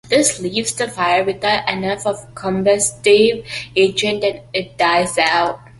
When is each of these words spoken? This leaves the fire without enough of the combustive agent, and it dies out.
This 0.09 0.39
leaves 0.39 0.73
the 0.73 0.87
fire 0.87 1.23
without 1.23 1.69
enough 1.69 2.07
of 2.07 2.21
the 2.25 2.31
combustive 2.33 3.45
agent, 3.75 4.23
and 4.23 4.41
it 4.51 4.75
dies 4.75 5.15
out. 5.19 5.59